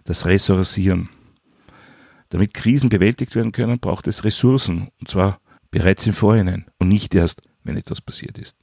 das 0.04 0.24
Ressourcieren. 0.24 1.10
Damit 2.30 2.54
Krisen 2.54 2.88
bewältigt 2.88 3.36
werden 3.36 3.52
können, 3.52 3.78
braucht 3.78 4.08
es 4.08 4.24
Ressourcen, 4.24 4.88
und 4.98 5.08
zwar 5.08 5.38
bereits 5.76 6.06
im 6.06 6.14
Vorhinein 6.14 6.64
und 6.78 6.88
nicht 6.88 7.14
erst, 7.14 7.42
wenn 7.62 7.76
etwas 7.76 8.00
passiert 8.00 8.38
ist. 8.38 8.56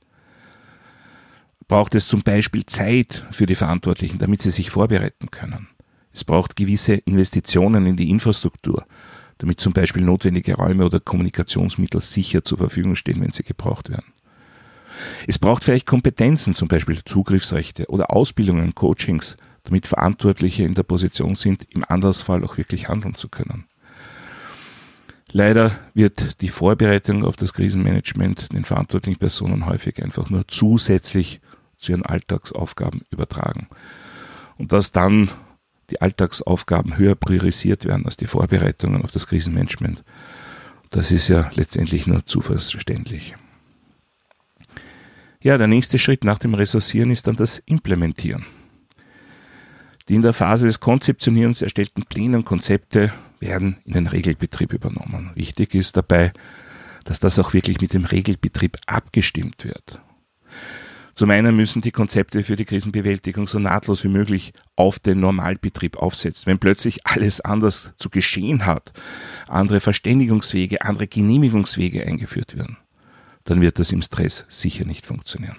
Braucht 1.67 1.93
es 1.93 2.07
zum 2.07 2.23
Beispiel 2.23 2.65
Zeit 2.65 3.23
für 3.29 3.45
die 3.45 3.53
Verantwortlichen, 3.53 4.17
damit 4.17 4.41
sie 4.41 4.49
sich 4.49 4.71
vorbereiten 4.71 5.29
können. 5.29 5.67
Es 6.11 6.23
braucht 6.23 6.55
gewisse 6.55 6.93
Investitionen 6.93 7.85
in 7.85 7.97
die 7.97 8.09
Infrastruktur, 8.09 8.87
damit 9.37 9.59
zum 9.59 9.73
Beispiel 9.73 10.01
notwendige 10.01 10.55
Räume 10.55 10.85
oder 10.85 10.99
Kommunikationsmittel 10.99 12.01
sicher 12.01 12.43
zur 12.43 12.57
Verfügung 12.57 12.95
stehen, 12.95 13.21
wenn 13.21 13.31
sie 13.31 13.43
gebraucht 13.43 13.91
werden. 13.91 14.11
Es 15.27 15.37
braucht 15.37 15.63
vielleicht 15.63 15.85
Kompetenzen, 15.85 16.55
zum 16.55 16.67
Beispiel 16.67 17.03
Zugriffsrechte 17.05 17.85
oder 17.89 18.09
Ausbildungen, 18.09 18.73
Coachings, 18.73 19.37
damit 19.65 19.85
Verantwortliche 19.85 20.63
in 20.63 20.73
der 20.73 20.83
Position 20.83 21.35
sind, 21.35 21.67
im 21.69 21.85
Andersfall 21.87 22.43
auch 22.43 22.57
wirklich 22.57 22.89
handeln 22.89 23.13
zu 23.13 23.29
können. 23.29 23.65
Leider 25.35 25.79
wird 25.95 26.41
die 26.41 26.49
Vorbereitung 26.49 27.25
auf 27.25 27.35
das 27.35 27.53
Krisenmanagement 27.53 28.53
den 28.53 28.65
verantwortlichen 28.65 29.17
Personen 29.17 29.65
häufig 29.65 30.01
einfach 30.03 30.29
nur 30.29 30.47
zusätzlich 30.47 31.41
zu 31.75 31.91
ihren 31.91 32.05
Alltagsaufgaben 32.05 33.01
übertragen. 33.09 33.67
Und 34.59 34.71
dass 34.71 34.91
dann 34.91 35.31
die 35.89 36.01
Alltagsaufgaben 36.01 36.97
höher 36.97 37.15
priorisiert 37.15 37.85
werden 37.85 38.05
als 38.05 38.15
die 38.15 38.27
Vorbereitungen 38.27 39.01
auf 39.01 39.09
das 39.09 39.25
Krisenmanagement, 39.25 40.03
das 40.91 41.09
ist 41.09 41.29
ja 41.29 41.49
letztendlich 41.55 42.05
nur 42.05 42.23
zufallsverständlich. 42.27 43.35
Ja, 45.41 45.57
der 45.57 45.67
nächste 45.67 45.97
Schritt 45.97 46.23
nach 46.23 46.37
dem 46.37 46.53
Ressourcieren 46.53 47.09
ist 47.09 47.25
dann 47.25 47.37
das 47.37 47.57
Implementieren. 47.65 48.45
Die 50.07 50.13
in 50.13 50.21
der 50.21 50.33
Phase 50.33 50.67
des 50.67 50.79
Konzeptionierens 50.79 51.63
erstellten 51.63 52.03
Pläne 52.03 52.37
und 52.37 52.45
Konzepte 52.45 53.11
werden 53.45 53.77
in 53.85 53.93
den 53.93 54.07
Regelbetrieb 54.07 54.73
übernommen. 54.73 55.31
Wichtig 55.35 55.75
ist 55.75 55.97
dabei, 55.97 56.31
dass 57.03 57.19
das 57.19 57.39
auch 57.39 57.53
wirklich 57.53 57.81
mit 57.81 57.93
dem 57.93 58.05
Regelbetrieb 58.05 58.77
abgestimmt 58.87 59.65
wird. 59.65 60.01
Zum 61.15 61.29
einen 61.29 61.55
müssen 61.55 61.81
die 61.81 61.91
Konzepte 61.91 62.43
für 62.43 62.55
die 62.55 62.65
Krisenbewältigung 62.65 63.45
so 63.45 63.59
nahtlos 63.59 64.03
wie 64.03 64.09
möglich 64.09 64.51
auf 64.75 64.99
den 64.99 65.19
Normalbetrieb 65.19 65.97
aufsetzen. 65.97 66.47
Wenn 66.47 66.57
plötzlich 66.57 67.05
alles 67.05 67.39
anders 67.39 67.93
zu 67.97 68.09
geschehen 68.09 68.65
hat, 68.65 68.93
andere 69.47 69.79
Verständigungswege, 69.79 70.81
andere 70.81 71.07
Genehmigungswege 71.07 72.07
eingeführt 72.07 72.57
werden, 72.57 72.77
dann 73.43 73.61
wird 73.61 73.77
das 73.77 73.91
im 73.91 74.01
Stress 74.01 74.45
sicher 74.47 74.85
nicht 74.85 75.05
funktionieren. 75.05 75.57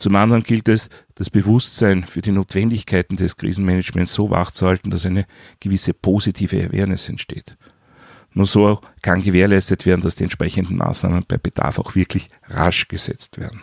Zum 0.00 0.16
anderen 0.16 0.42
gilt 0.42 0.66
es, 0.66 0.88
das 1.14 1.28
Bewusstsein 1.28 2.04
für 2.04 2.22
die 2.22 2.32
Notwendigkeiten 2.32 3.16
des 3.16 3.36
Krisenmanagements 3.36 4.14
so 4.14 4.30
wachzuhalten, 4.30 4.90
dass 4.90 5.04
eine 5.04 5.26
gewisse 5.60 5.92
positive 5.92 6.56
Awareness 6.56 7.10
entsteht. 7.10 7.56
Nur 8.32 8.46
so 8.46 8.80
kann 9.02 9.20
gewährleistet 9.20 9.84
werden, 9.84 10.00
dass 10.00 10.14
die 10.14 10.22
entsprechenden 10.22 10.76
Maßnahmen 10.78 11.26
bei 11.28 11.36
Bedarf 11.36 11.78
auch 11.78 11.94
wirklich 11.94 12.28
rasch 12.48 12.88
gesetzt 12.88 13.38
werden. 13.38 13.60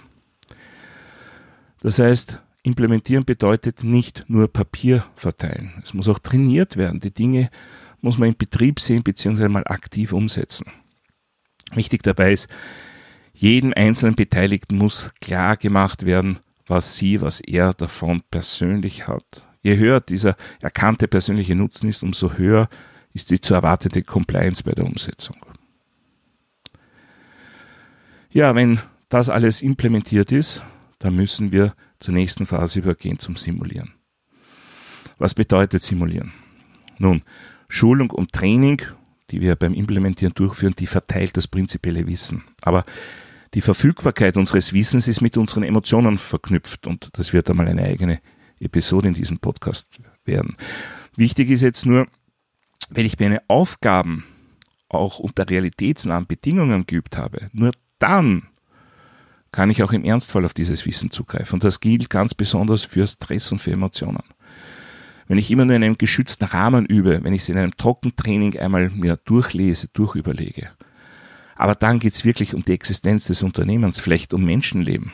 Das 1.81 1.97
heißt, 1.97 2.39
implementieren 2.61 3.25
bedeutet 3.25 3.83
nicht 3.83 4.25
nur 4.27 4.47
Papier 4.47 5.05
verteilen. 5.15 5.81
Es 5.83 5.95
muss 5.95 6.07
auch 6.07 6.19
trainiert 6.19 6.77
werden. 6.77 6.99
Die 6.99 7.13
Dinge 7.13 7.49
muss 8.01 8.19
man 8.19 8.29
in 8.29 8.37
Betrieb 8.37 8.79
sehen 8.79 9.01
bzw. 9.01 9.47
mal 9.47 9.65
aktiv 9.65 10.13
umsetzen. 10.13 10.67
Wichtig 11.71 12.03
dabei 12.03 12.33
ist, 12.33 12.47
jedem 13.39 13.71
einzelnen 13.75 14.15
Beteiligten 14.15 14.77
muss 14.77 15.11
klar 15.21 15.57
gemacht 15.57 16.05
werden, 16.05 16.39
was 16.65 16.95
sie, 16.95 17.21
was 17.21 17.39
er 17.39 17.73
davon 17.73 18.23
persönlich 18.31 19.07
hat. 19.07 19.45
Je 19.61 19.77
höher 19.77 20.01
dieser 20.01 20.35
erkannte 20.59 21.07
persönliche 21.07 21.55
Nutzen 21.55 21.87
ist, 21.87 22.01
umso 22.01 22.33
höher 22.33 22.67
ist 23.13 23.29
die 23.29 23.39
zu 23.39 23.53
erwartete 23.53 24.01
Compliance 24.01 24.63
bei 24.63 24.71
der 24.71 24.85
Umsetzung. 24.85 25.37
Ja, 28.31 28.55
wenn 28.55 28.79
das 29.09 29.29
alles 29.29 29.61
implementiert 29.61 30.31
ist, 30.31 30.63
dann 30.99 31.15
müssen 31.15 31.51
wir 31.51 31.75
zur 31.99 32.13
nächsten 32.15 32.45
Phase 32.45 32.79
übergehen 32.79 33.19
zum 33.19 33.35
Simulieren. 33.35 33.93
Was 35.19 35.33
bedeutet 35.33 35.83
Simulieren? 35.83 36.33
Nun, 36.97 37.21
Schulung 37.69 38.09
und 38.09 38.33
Training, 38.33 38.81
die 39.29 39.41
wir 39.41 39.55
beim 39.55 39.73
Implementieren 39.73 40.33
durchführen, 40.33 40.75
die 40.77 40.87
verteilt 40.87 41.37
das 41.37 41.47
prinzipielle 41.47 42.07
Wissen. 42.07 42.43
Aber 42.61 42.83
die 43.57 43.61
Verfügbarkeit 43.61 44.37
unseres 44.37 44.71
Wissens 44.71 45.07
ist 45.07 45.21
mit 45.21 45.35
unseren 45.35 45.63
Emotionen 45.63 46.19
verknüpft 46.19 46.85
und 46.85 47.09
das 47.13 47.33
wird 47.33 47.49
einmal 47.49 47.67
eine 47.67 47.85
eigene 47.85 48.19
Episode 48.59 49.07
in 49.07 49.15
diesem 49.15 49.39
Podcast 49.39 49.99
werden. 50.25 50.53
Wichtig 51.15 51.49
ist 51.49 51.63
jetzt 51.63 51.87
nur, 51.87 52.05
wenn 52.91 53.07
ich 53.07 53.19
meine 53.19 53.41
Aufgaben 53.47 54.25
auch 54.89 55.17
unter 55.17 55.49
realitätsnahen 55.49 56.27
Bedingungen 56.27 56.85
geübt 56.85 57.17
habe, 57.17 57.49
nur 57.51 57.71
dann 57.97 58.43
kann 59.51 59.71
ich 59.71 59.81
auch 59.81 59.91
im 59.91 60.03
Ernstfall 60.05 60.45
auf 60.45 60.53
dieses 60.53 60.85
Wissen 60.85 61.09
zugreifen. 61.09 61.55
Und 61.55 61.63
das 61.63 61.79
gilt 61.79 62.11
ganz 62.11 62.35
besonders 62.35 62.83
für 62.83 63.07
Stress 63.07 63.51
und 63.51 63.57
für 63.57 63.71
Emotionen. 63.71 64.21
Wenn 65.27 65.39
ich 65.39 65.49
immer 65.49 65.65
nur 65.65 65.75
in 65.75 65.83
einem 65.83 65.97
geschützten 65.97 66.45
Rahmen 66.45 66.85
übe, 66.85 67.23
wenn 67.23 67.33
ich 67.33 67.41
es 67.41 67.49
in 67.49 67.57
einem 67.57 67.75
Trockentraining 67.75 68.59
einmal 68.59 68.91
mir 68.91 69.17
durchlese, 69.25 69.87
durchüberlege, 69.93 70.69
aber 71.57 71.75
dann 71.75 71.99
geht's 71.99 72.25
wirklich 72.25 72.53
um 72.53 72.63
die 72.63 72.73
Existenz 72.73 73.25
des 73.25 73.43
Unternehmens, 73.43 73.99
vielleicht 73.99 74.33
um 74.33 74.43
Menschenleben. 74.43 75.11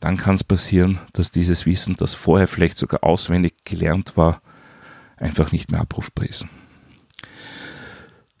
Dann 0.00 0.16
kann 0.16 0.34
es 0.34 0.44
passieren, 0.44 0.98
dass 1.12 1.30
dieses 1.30 1.64
Wissen, 1.64 1.96
das 1.96 2.14
vorher 2.14 2.48
vielleicht 2.48 2.76
sogar 2.76 3.04
auswendig 3.04 3.54
gelernt 3.64 4.16
war, 4.16 4.42
einfach 5.16 5.52
nicht 5.52 5.70
mehr 5.70 5.80
abrufbar 5.80 6.26
ist. 6.26 6.46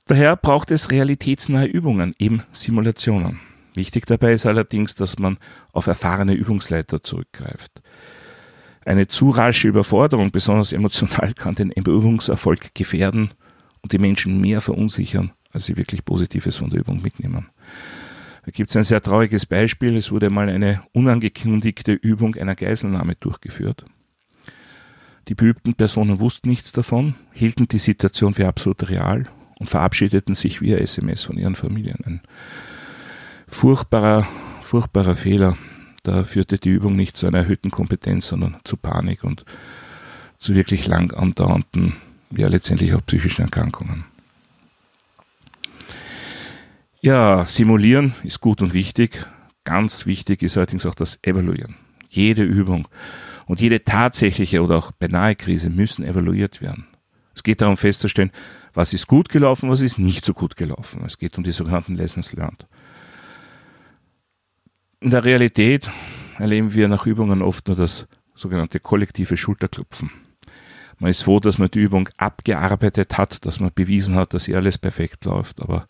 Daher 0.06 0.36
braucht 0.36 0.70
es 0.72 0.90
realitätsnahe 0.90 1.66
Übungen, 1.66 2.14
eben 2.18 2.42
Simulationen. 2.52 3.40
Wichtig 3.74 4.06
dabei 4.06 4.32
ist 4.32 4.46
allerdings, 4.46 4.94
dass 4.94 5.18
man 5.18 5.38
auf 5.72 5.86
erfahrene 5.86 6.34
Übungsleiter 6.34 7.02
zurückgreift. 7.02 7.80
Eine 8.84 9.06
zu 9.06 9.30
rasche 9.30 9.68
Überforderung, 9.68 10.32
besonders 10.32 10.72
emotional, 10.72 11.32
kann 11.34 11.54
den 11.54 11.70
Übungserfolg 11.70 12.74
gefährden 12.74 13.30
und 13.80 13.92
die 13.92 13.98
Menschen 13.98 14.40
mehr 14.40 14.60
verunsichern, 14.60 15.32
als 15.52 15.66
sie 15.66 15.76
wirklich 15.76 16.04
Positives 16.04 16.56
von 16.56 16.70
der 16.70 16.80
Übung 16.80 17.02
mitnehmen. 17.02 17.48
Da 18.44 18.50
gibt 18.50 18.70
es 18.70 18.76
ein 18.76 18.84
sehr 18.84 19.00
trauriges 19.00 19.46
Beispiel. 19.46 19.96
Es 19.96 20.10
wurde 20.10 20.30
mal 20.30 20.48
eine 20.48 20.82
unangekündigte 20.92 21.92
Übung 21.92 22.34
einer 22.34 22.56
Geiselnahme 22.56 23.14
durchgeführt. 23.14 23.84
Die 25.28 25.34
beübten 25.34 25.74
Personen 25.74 26.18
wussten 26.18 26.48
nichts 26.48 26.72
davon, 26.72 27.14
hielten 27.32 27.68
die 27.68 27.78
Situation 27.78 28.34
für 28.34 28.48
absolut 28.48 28.88
real 28.88 29.28
und 29.60 29.68
verabschiedeten 29.68 30.34
sich 30.34 30.60
via 30.60 30.78
SMS 30.78 31.22
von 31.22 31.38
ihren 31.38 31.54
Familien. 31.54 31.98
Ein 32.04 32.20
furchtbarer, 33.46 34.26
furchtbarer 34.60 35.14
Fehler. 35.14 35.56
Da 36.02 36.24
führte 36.24 36.58
die 36.58 36.70
Übung 36.70 36.96
nicht 36.96 37.16
zu 37.16 37.28
einer 37.28 37.38
erhöhten 37.38 37.70
Kompetenz, 37.70 38.26
sondern 38.26 38.56
zu 38.64 38.76
Panik 38.76 39.22
und 39.22 39.44
zu 40.38 40.56
wirklich 40.56 40.88
lang 40.88 41.14
andauernden, 41.14 41.94
ja 42.36 42.48
letztendlich 42.48 42.92
auch 42.94 43.06
psychischen 43.06 43.42
Erkrankungen. 43.42 44.04
Ja, 47.04 47.46
simulieren 47.46 48.14
ist 48.22 48.40
gut 48.40 48.62
und 48.62 48.74
wichtig. 48.74 49.26
Ganz 49.64 50.06
wichtig 50.06 50.40
ist 50.40 50.56
allerdings 50.56 50.86
auch 50.86 50.94
das 50.94 51.18
Evaluieren. 51.22 51.74
Jede 52.08 52.44
Übung 52.44 52.86
und 53.46 53.60
jede 53.60 53.82
tatsächliche 53.82 54.62
oder 54.62 54.76
auch 54.76 54.92
beinahe 54.92 55.34
Krise 55.34 55.68
müssen 55.68 56.04
evaluiert 56.04 56.62
werden. 56.62 56.86
Es 57.34 57.42
geht 57.42 57.60
darum 57.60 57.76
festzustellen, 57.76 58.30
was 58.72 58.92
ist 58.92 59.08
gut 59.08 59.30
gelaufen, 59.30 59.68
was 59.68 59.80
ist 59.80 59.98
nicht 59.98 60.24
so 60.24 60.32
gut 60.32 60.54
gelaufen. 60.54 61.02
Es 61.04 61.18
geht 61.18 61.36
um 61.36 61.42
die 61.42 61.50
sogenannten 61.50 61.96
Lessons 61.96 62.34
Learned. 62.34 62.68
In 65.00 65.10
der 65.10 65.24
Realität 65.24 65.90
erleben 66.38 66.72
wir 66.72 66.86
nach 66.86 67.04
Übungen 67.04 67.42
oft 67.42 67.66
nur 67.66 67.76
das 67.76 68.06
sogenannte 68.36 68.78
kollektive 68.78 69.36
Schulterklopfen. 69.36 70.12
Man 71.00 71.10
ist 71.10 71.22
froh, 71.22 71.40
dass 71.40 71.58
man 71.58 71.68
die 71.68 71.80
Übung 71.80 72.08
abgearbeitet 72.16 73.18
hat, 73.18 73.44
dass 73.44 73.58
man 73.58 73.72
bewiesen 73.74 74.14
hat, 74.14 74.34
dass 74.34 74.44
hier 74.44 74.58
alles 74.58 74.78
perfekt 74.78 75.24
läuft. 75.24 75.60
Aber 75.60 75.88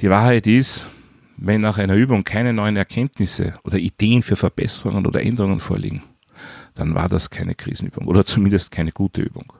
die 0.00 0.10
Wahrheit 0.10 0.46
ist, 0.46 0.86
wenn 1.36 1.60
nach 1.60 1.78
einer 1.78 1.94
Übung 1.94 2.24
keine 2.24 2.52
neuen 2.52 2.76
Erkenntnisse 2.76 3.58
oder 3.64 3.78
Ideen 3.78 4.22
für 4.22 4.36
Verbesserungen 4.36 5.06
oder 5.06 5.22
Änderungen 5.22 5.60
vorliegen, 5.60 6.02
dann 6.74 6.94
war 6.94 7.08
das 7.08 7.30
keine 7.30 7.54
Krisenübung 7.54 8.06
oder 8.06 8.24
zumindest 8.24 8.70
keine 8.70 8.92
gute 8.92 9.22
Übung. 9.22 9.52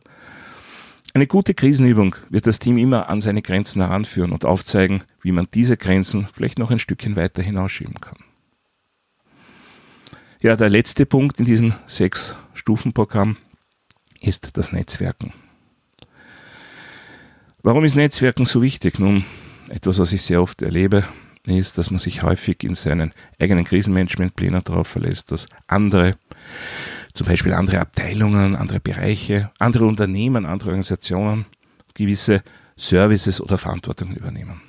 Eine 1.13 1.27
gute 1.27 1.55
Krisenübung 1.55 2.15
wird 2.29 2.47
das 2.47 2.59
Team 2.61 2.79
immer 2.79 3.09
an 3.09 3.21
seine 3.21 3.43
Grenzen 3.43 3.83
heranführen 3.83 4.31
und 4.31 4.45
aufzeigen, 4.45 5.03
wie 5.23 5.33
man 5.33 5.49
diese 5.53 5.77
Grenzen 5.77 6.29
vielleicht 6.33 6.59
noch 6.59 6.71
ein 6.71 6.79
Stückchen 6.79 7.17
weiter 7.17 7.43
hinausschieben 7.43 8.01
kann. 8.01 8.17
Ja, 10.41 10.57
der 10.57 10.69
letzte 10.69 11.07
Punkt 11.07 11.39
in 11.39 11.45
diesem 11.45 11.75
Sechs-Stufen-Programm 11.87 13.37
ist 14.21 14.57
das 14.57 14.73
Netzwerken. 14.73 15.33
Warum 17.63 17.85
ist 17.85 17.97
Netzwerken 17.97 18.47
so 18.47 18.63
wichtig? 18.63 18.99
Nun, 18.99 19.25
etwas, 19.71 19.99
was 19.99 20.13
ich 20.13 20.23
sehr 20.23 20.43
oft 20.43 20.63
erlebe, 20.63 21.05
ist, 21.47 21.79
dass 21.79 21.91
man 21.91 21.99
sich 21.99 22.23
häufig 22.23 22.63
in 22.65 22.75
seinen 22.75 23.13
eigenen 23.39 23.65
Krisenmanagementplänen 23.65 24.63
darauf 24.63 24.89
verlässt, 24.89 25.33
dass 25.33 25.47
andere, 25.67 26.17
zum 27.15 27.27
Beispiel 27.27 27.55
andere 27.55 27.81
Abteilungen, 27.81 28.57
andere 28.57 28.81
Bereiche, 28.81 29.51
andere 29.59 29.87
Unternehmen, 29.87 30.45
andere 30.45 30.71
Organisationen 30.71 31.47
gewisse 31.95 32.43
Services 32.77 33.41
oder 33.41 33.59
Verantwortung 33.59 34.15
übernehmen. 34.15 34.61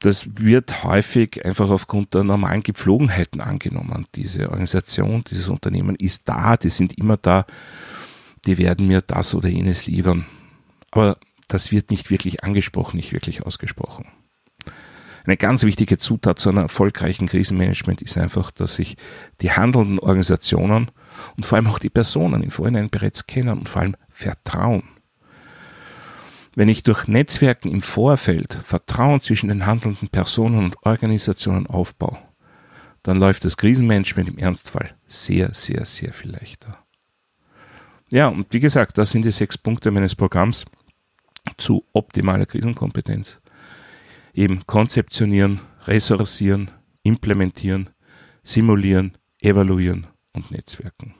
Das 0.00 0.28
wird 0.36 0.84
häufig 0.84 1.44
einfach 1.44 1.70
aufgrund 1.70 2.14
der 2.14 2.22
normalen 2.22 2.62
Gepflogenheiten 2.62 3.40
angenommen. 3.40 4.06
Diese 4.14 4.48
Organisation, 4.48 5.24
dieses 5.28 5.48
Unternehmen 5.48 5.96
ist 5.96 6.28
da, 6.28 6.56
die 6.56 6.70
sind 6.70 6.96
immer 6.98 7.16
da, 7.16 7.46
die 8.46 8.58
werden 8.58 8.86
mir 8.86 9.00
das 9.00 9.34
oder 9.34 9.48
jenes 9.48 9.86
liefern. 9.86 10.24
Aber 10.92 11.18
das 11.48 11.72
wird 11.72 11.90
nicht 11.90 12.10
wirklich 12.10 12.44
angesprochen, 12.44 12.96
nicht 12.96 13.12
wirklich 13.12 13.42
ausgesprochen. 13.42 14.06
Eine 15.24 15.36
ganz 15.36 15.64
wichtige 15.64 15.98
Zutat 15.98 16.38
zu 16.38 16.48
einem 16.48 16.58
erfolgreichen 16.62 17.26
Krisenmanagement 17.26 18.00
ist 18.00 18.16
einfach, 18.16 18.50
dass 18.50 18.76
sich 18.76 18.96
die 19.42 19.52
handelnden 19.52 19.98
Organisationen 19.98 20.90
und 21.36 21.44
vor 21.44 21.56
allem 21.56 21.66
auch 21.66 21.78
die 21.78 21.90
Personen 21.90 22.42
im 22.42 22.50
Vorhinein 22.50 22.88
bereits 22.88 23.26
kennen 23.26 23.58
und 23.58 23.68
vor 23.68 23.82
allem 23.82 23.96
vertrauen. 24.08 24.84
Wenn 26.54 26.68
ich 26.68 26.82
durch 26.82 27.06
Netzwerken 27.08 27.70
im 27.70 27.82
Vorfeld 27.82 28.54
Vertrauen 28.54 29.20
zwischen 29.20 29.48
den 29.48 29.66
handelnden 29.66 30.08
Personen 30.08 30.58
und 30.58 30.76
Organisationen 30.84 31.66
aufbaue, 31.66 32.18
dann 33.02 33.16
läuft 33.16 33.44
das 33.44 33.56
Krisenmanagement 33.56 34.28
im 34.28 34.38
Ernstfall 34.38 34.94
sehr, 35.06 35.52
sehr, 35.52 35.84
sehr 35.84 36.12
viel 36.12 36.30
leichter. 36.30 36.78
Ja, 38.10 38.28
und 38.28 38.52
wie 38.54 38.60
gesagt, 38.60 38.96
das 38.96 39.10
sind 39.10 39.24
die 39.24 39.30
sechs 39.30 39.58
Punkte 39.58 39.90
meines 39.90 40.16
Programms 40.16 40.64
zu 41.56 41.84
optimaler 41.92 42.46
Krisenkompetenz. 42.46 43.40
Eben 44.34 44.66
konzeptionieren, 44.66 45.60
ressourcieren, 45.86 46.70
implementieren, 47.02 47.90
simulieren, 48.42 49.16
evaluieren 49.40 50.06
und 50.32 50.50
netzwerken. 50.50 51.14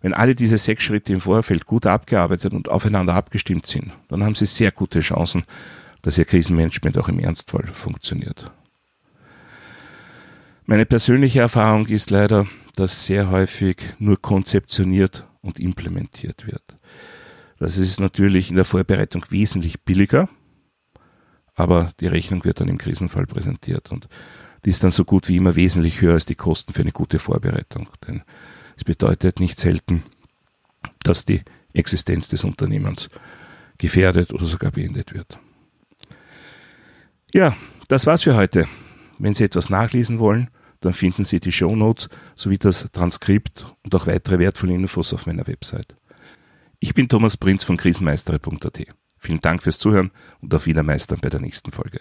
Wenn 0.00 0.14
alle 0.14 0.34
diese 0.34 0.58
sechs 0.58 0.82
Schritte 0.82 1.12
im 1.12 1.20
Vorfeld 1.20 1.64
gut 1.64 1.86
abgearbeitet 1.86 2.52
und 2.52 2.68
aufeinander 2.68 3.14
abgestimmt 3.14 3.66
sind, 3.66 3.92
dann 4.08 4.24
haben 4.24 4.34
Sie 4.34 4.46
sehr 4.46 4.72
gute 4.72 5.00
Chancen, 5.00 5.44
dass 6.02 6.18
Ihr 6.18 6.24
Krisenmanagement 6.24 6.98
auch 6.98 7.08
im 7.08 7.20
Ernstfall 7.20 7.66
funktioniert. 7.66 8.50
Meine 10.66 10.86
persönliche 10.86 11.40
Erfahrung 11.40 11.86
ist 11.86 12.10
leider, 12.10 12.46
dass 12.76 13.06
sehr 13.06 13.30
häufig 13.30 13.76
nur 13.98 14.20
konzeptioniert 14.20 15.26
und 15.40 15.60
implementiert 15.60 16.46
wird. 16.46 16.62
Das 17.62 17.78
ist 17.78 18.00
natürlich 18.00 18.50
in 18.50 18.56
der 18.56 18.64
Vorbereitung 18.64 19.24
wesentlich 19.28 19.82
billiger, 19.82 20.28
aber 21.54 21.92
die 22.00 22.08
Rechnung 22.08 22.44
wird 22.44 22.60
dann 22.60 22.66
im 22.66 22.76
Krisenfall 22.76 23.24
präsentiert 23.24 23.92
und 23.92 24.08
die 24.64 24.70
ist 24.70 24.82
dann 24.82 24.90
so 24.90 25.04
gut 25.04 25.28
wie 25.28 25.36
immer 25.36 25.54
wesentlich 25.54 26.00
höher 26.00 26.14
als 26.14 26.24
die 26.24 26.34
Kosten 26.34 26.72
für 26.72 26.82
eine 26.82 26.90
gute 26.90 27.20
Vorbereitung. 27.20 27.88
Denn 28.08 28.22
es 28.76 28.82
bedeutet 28.82 29.38
nicht 29.38 29.60
selten, 29.60 30.02
dass 31.04 31.24
die 31.24 31.42
Existenz 31.72 32.28
des 32.28 32.42
Unternehmens 32.42 33.08
gefährdet 33.78 34.32
oder 34.32 34.44
sogar 34.44 34.72
beendet 34.72 35.14
wird. 35.14 35.38
Ja, 37.32 37.56
das 37.86 38.06
war's 38.06 38.24
für 38.24 38.34
heute. 38.34 38.66
Wenn 39.20 39.34
Sie 39.34 39.44
etwas 39.44 39.70
nachlesen 39.70 40.18
wollen, 40.18 40.50
dann 40.80 40.94
finden 40.94 41.24
Sie 41.24 41.38
die 41.38 41.52
Show 41.52 41.76
Notes 41.76 42.08
sowie 42.34 42.58
das 42.58 42.88
Transkript 42.90 43.66
und 43.84 43.94
auch 43.94 44.08
weitere 44.08 44.40
wertvolle 44.40 44.74
Infos 44.74 45.14
auf 45.14 45.26
meiner 45.26 45.46
Website. 45.46 45.94
Ich 46.84 46.94
bin 46.94 47.08
Thomas 47.08 47.36
Prinz 47.36 47.62
von 47.62 47.76
krisenmeistere.at. 47.76 48.82
Vielen 49.16 49.40
Dank 49.40 49.62
fürs 49.62 49.78
Zuhören 49.78 50.10
und 50.40 50.52
auf 50.52 50.66
Wiedermeistern 50.66 51.20
bei 51.20 51.30
der 51.30 51.38
nächsten 51.38 51.70
Folge. 51.70 52.00